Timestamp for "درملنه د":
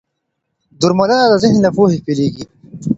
0.79-1.33